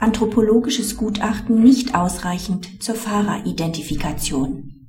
Anthropologisches 0.00 0.96
Gutachten 0.96 1.62
nicht 1.62 1.94
ausreichend 1.94 2.82
zur 2.82 2.94
Fahreridentifikation. 2.94 4.88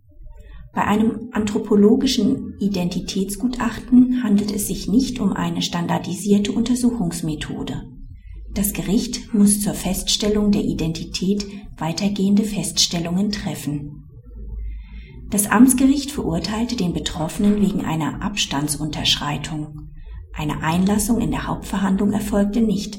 Bei 0.74 0.86
einem 0.86 1.28
anthropologischen 1.34 2.56
Identitätsgutachten 2.62 4.24
handelt 4.24 4.54
es 4.54 4.68
sich 4.68 4.88
nicht 4.88 5.20
um 5.20 5.34
eine 5.34 5.62
standardisierte 5.62 6.54
Untersuchungsmethode. 6.54 7.84
Das 8.54 8.72
Gericht 8.72 9.34
muss 9.34 9.60
zur 9.60 9.74
Feststellung 9.74 10.54
der 10.54 10.64
Identität 10.64 11.46
weitergehende 11.78 12.44
Feststellungen 12.44 13.34
treffen. 13.34 14.06
Das 15.30 15.52
Amtsgericht 15.52 16.12
verurteilte 16.12 16.78
den 16.78 16.94
Betroffenen 16.94 17.62
wegen 17.62 17.84
einer 17.84 18.22
Abstandsunterschreitung. 18.22 19.90
Eine 20.34 20.64
Einlassung 20.64 21.20
in 21.20 21.32
der 21.32 21.48
Hauptverhandlung 21.48 22.14
erfolgte 22.14 22.62
nicht. 22.62 22.98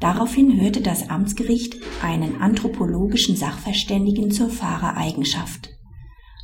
Daraufhin 0.00 0.60
hörte 0.60 0.80
das 0.80 1.10
Amtsgericht 1.10 1.76
einen 2.02 2.40
anthropologischen 2.40 3.36
Sachverständigen 3.36 4.30
zur 4.30 4.48
Fahrereigenschaft. 4.48 5.70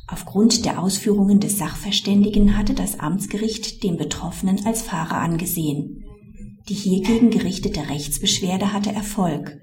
Aufgrund 0.07 0.65
der 0.65 0.81
Ausführungen 0.81 1.39
des 1.39 1.57
Sachverständigen 1.57 2.57
hatte 2.57 2.73
das 2.73 2.99
Amtsgericht 2.99 3.83
den 3.83 3.97
Betroffenen 3.97 4.65
als 4.65 4.81
Fahrer 4.81 5.17
angesehen. 5.17 6.03
Die 6.67 6.73
hiergegen 6.73 7.29
gerichtete 7.29 7.89
Rechtsbeschwerde 7.89 8.73
hatte 8.73 8.91
Erfolg. 8.91 9.57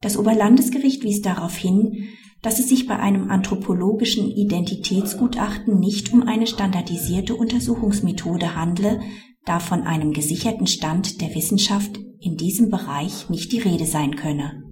Das 0.00 0.16
Oberlandesgericht 0.16 1.02
wies 1.02 1.22
darauf 1.22 1.56
hin, 1.56 2.08
dass 2.42 2.58
es 2.58 2.68
sich 2.68 2.86
bei 2.86 2.98
einem 2.98 3.30
anthropologischen 3.30 4.28
Identitätsgutachten 4.28 5.78
nicht 5.78 6.12
um 6.12 6.24
eine 6.24 6.46
standardisierte 6.46 7.36
Untersuchungsmethode 7.36 8.56
handle, 8.56 9.00
da 9.44 9.60
von 9.60 9.82
einem 9.82 10.12
gesicherten 10.12 10.66
Stand 10.66 11.20
der 11.20 11.34
Wissenschaft 11.34 12.00
in 12.22 12.36
diesem 12.36 12.70
Bereich 12.70 13.28
nicht 13.28 13.52
die 13.52 13.58
Rede 13.58 13.86
sein 13.86 14.16
könne. 14.16 14.62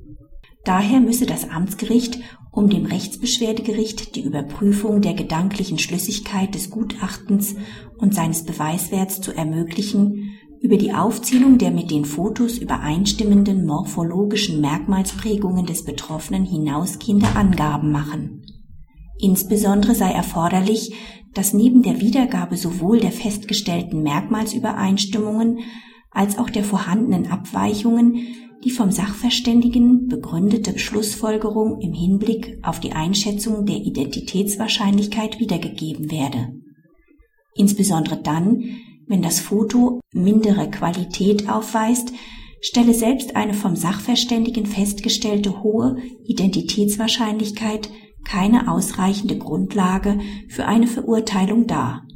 Daher 0.65 1.01
müsse 1.01 1.27
das 1.27 1.49
Amtsgericht 1.51 2.19
um 2.53 2.69
dem 2.69 2.84
Rechtsbeschwerdegericht 2.84 4.17
die 4.17 4.23
Überprüfung 4.23 5.01
der 5.01 5.15
gedanklichen 5.15 5.79
Schlüssigkeit 5.79 6.55
des 6.55 6.70
Gutachtens 6.70 7.55
und 7.98 8.15
seines 8.15 8.45
Beweiswerts 8.45 9.20
zu 9.20 9.33
ermöglichen, 9.33 10.33
über 10.61 10.77
die 10.77 10.92
Aufzählung 10.92 11.57
der 11.57 11.70
mit 11.70 11.91
den 11.91 12.05
Fotos 12.05 12.59
übereinstimmenden 12.59 13.64
morphologischen 13.64 14.61
Merkmalsprägungen 14.61 15.64
des 15.64 15.85
Betroffenen 15.85 16.45
hinausgehende 16.45 17.29
Angaben 17.35 17.92
machen. 17.92 18.45
Insbesondere 19.19 19.95
sei 19.95 20.11
erforderlich, 20.11 20.95
dass 21.33 21.55
neben 21.55 21.83
der 21.83 22.01
Wiedergabe 22.01 22.57
sowohl 22.57 23.01
der 23.01 23.12
festgestellten 23.12 24.03
Merkmalsübereinstimmungen 24.03 25.61
als 26.11 26.39
auch 26.39 26.50
der 26.50 26.64
vorhandenen 26.64 27.30
Abweichungen 27.30 28.27
die 28.64 28.70
vom 28.70 28.91
Sachverständigen 28.91 30.08
begründete 30.08 30.78
Schlussfolgerung 30.78 31.80
im 31.80 31.92
Hinblick 31.92 32.58
auf 32.62 32.80
die 32.80 32.92
Einschätzung 32.92 33.64
der 33.64 33.77
Identitätswahrscheinlichkeit 33.77 35.41
wiedergegeben 35.41 36.11
werde. 36.11 36.52
Insbesondere 37.55 38.20
dann, 38.22 38.62
wenn 39.06 39.22
das 39.22 39.41
Foto 39.41 40.00
mindere 40.12 40.70
Qualität 40.70 41.48
aufweist, 41.48 42.12
stelle 42.61 42.92
selbst 42.92 43.34
eine 43.34 43.55
vom 43.55 43.77
Sachverständigen 43.77 44.67
festgestellte 44.67 45.62
hohe 45.62 45.97
Identitätswahrscheinlichkeit 46.24 47.91
keine 48.24 48.70
ausreichende 48.70 49.39
Grundlage 49.39 50.19
für 50.48 50.67
eine 50.67 50.86
Verurteilung 50.86 51.67
dar. 51.67 52.06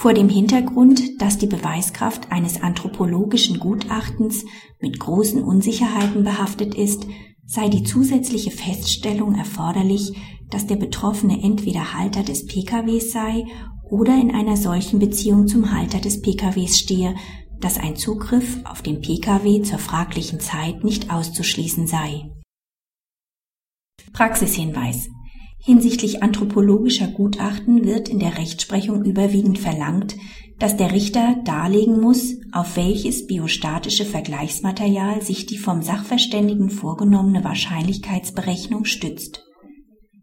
Vor 0.00 0.14
dem 0.14 0.30
Hintergrund, 0.30 1.20
dass 1.20 1.36
die 1.36 1.46
Beweiskraft 1.46 2.32
eines 2.32 2.62
anthropologischen 2.62 3.60
Gutachtens 3.60 4.46
mit 4.80 4.98
großen 4.98 5.42
Unsicherheiten 5.42 6.24
behaftet 6.24 6.74
ist, 6.74 7.06
sei 7.44 7.68
die 7.68 7.82
zusätzliche 7.82 8.50
Feststellung 8.50 9.34
erforderlich, 9.34 10.14
dass 10.48 10.66
der 10.66 10.76
Betroffene 10.76 11.42
entweder 11.42 11.92
Halter 11.92 12.22
des 12.22 12.46
PKWs 12.46 13.12
sei 13.12 13.44
oder 13.90 14.18
in 14.18 14.30
einer 14.30 14.56
solchen 14.56 15.00
Beziehung 15.00 15.46
zum 15.46 15.70
Halter 15.70 16.00
des 16.00 16.22
PKWs 16.22 16.78
stehe, 16.78 17.14
dass 17.60 17.76
ein 17.76 17.94
Zugriff 17.94 18.58
auf 18.64 18.80
den 18.80 19.02
PKW 19.02 19.60
zur 19.60 19.78
fraglichen 19.78 20.40
Zeit 20.40 20.82
nicht 20.82 21.12
auszuschließen 21.12 21.86
sei. 21.86 22.22
Praxishinweis 24.14 25.10
Hinsichtlich 25.62 26.22
anthropologischer 26.22 27.08
Gutachten 27.08 27.84
wird 27.84 28.08
in 28.08 28.18
der 28.18 28.38
Rechtsprechung 28.38 29.04
überwiegend 29.04 29.58
verlangt, 29.58 30.16
dass 30.58 30.76
der 30.76 30.92
Richter 30.92 31.36
darlegen 31.44 32.00
muss, 32.00 32.36
auf 32.52 32.76
welches 32.76 33.26
biostatische 33.26 34.04
Vergleichsmaterial 34.04 35.22
sich 35.22 35.46
die 35.46 35.58
vom 35.58 35.82
Sachverständigen 35.82 36.70
vorgenommene 36.70 37.44
Wahrscheinlichkeitsberechnung 37.44 38.84
stützt. 38.84 39.44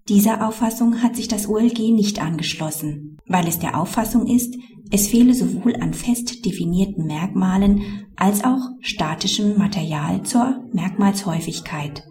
Dieser 0.09 0.47
Auffassung 0.47 1.03
hat 1.03 1.15
sich 1.15 1.27
das 1.27 1.49
OLG 1.49 1.91
nicht 1.91 2.21
angeschlossen, 2.21 3.17
weil 3.27 3.47
es 3.47 3.59
der 3.59 3.79
Auffassung 3.79 4.25
ist, 4.27 4.55
es 4.89 5.07
fehle 5.07 5.33
sowohl 5.33 5.75
an 5.75 5.93
fest 5.93 6.45
definierten 6.45 7.05
Merkmalen 7.05 8.05
als 8.15 8.43
auch 8.43 8.69
statischem 8.79 9.57
Material 9.57 10.23
zur 10.23 10.63
Merkmalshäufigkeit. 10.71 12.03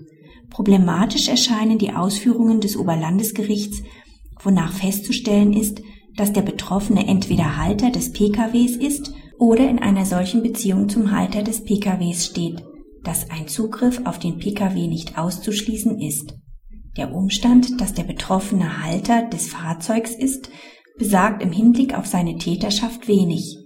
Problematisch 0.57 1.29
erscheinen 1.29 1.77
die 1.77 1.93
Ausführungen 1.93 2.63
des 2.63 2.79
Oberlandesgerichts, 2.79 3.83
wonach 4.43 4.73
festzustellen 4.73 5.53
ist, 5.53 5.83
dass 6.17 6.33
der 6.33 6.41
Betroffene 6.41 7.07
entweder 7.07 7.59
Halter 7.59 7.91
des 7.91 8.15
PKWs 8.15 8.75
ist 8.75 9.13
oder 9.39 9.69
in 9.69 9.81
einer 9.81 10.07
solchen 10.07 10.43
Beziehung 10.43 10.89
zum 10.89 11.11
Halter 11.11 11.43
des 11.43 11.63
PKWs 11.63 12.25
steht, 12.25 12.65
dass 13.05 13.29
ein 13.29 13.49
Zugriff 13.49 14.01
auf 14.07 14.19
den 14.19 14.39
PKW 14.39 14.87
nicht 14.87 15.19
auszuschließen 15.19 16.01
ist. 16.01 16.33
Der 16.97 17.15
Umstand, 17.15 17.79
dass 17.79 17.93
der 17.93 18.05
Betroffene 18.05 18.83
Halter 18.83 19.29
des 19.29 19.49
Fahrzeugs 19.49 20.15
ist, 20.15 20.49
besagt 20.97 21.43
im 21.43 21.53
Hinblick 21.53 21.93
auf 21.93 22.07
seine 22.07 22.39
Täterschaft 22.39 23.09
wenig. 23.09 23.59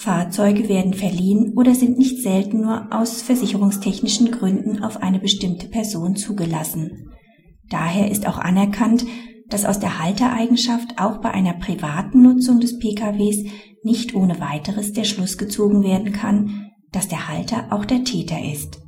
Fahrzeuge 0.00 0.68
werden 0.70 0.94
verliehen 0.94 1.52
oder 1.56 1.74
sind 1.74 1.98
nicht 1.98 2.22
selten 2.22 2.62
nur 2.62 2.88
aus 2.90 3.20
versicherungstechnischen 3.20 4.30
Gründen 4.30 4.82
auf 4.82 5.02
eine 5.02 5.18
bestimmte 5.18 5.68
Person 5.68 6.16
zugelassen. 6.16 7.12
Daher 7.68 8.10
ist 8.10 8.26
auch 8.26 8.38
anerkannt, 8.38 9.04
dass 9.48 9.66
aus 9.66 9.78
der 9.78 10.02
Haltereigenschaft 10.02 10.98
auch 10.98 11.18
bei 11.18 11.30
einer 11.30 11.52
privaten 11.52 12.22
Nutzung 12.22 12.60
des 12.60 12.78
PKWs 12.78 13.44
nicht 13.82 14.14
ohne 14.14 14.40
weiteres 14.40 14.94
der 14.94 15.04
Schluss 15.04 15.36
gezogen 15.36 15.82
werden 15.82 16.12
kann, 16.12 16.70
dass 16.92 17.08
der 17.08 17.28
Halter 17.28 17.66
auch 17.70 17.84
der 17.84 18.02
Täter 18.02 18.42
ist 18.42 18.80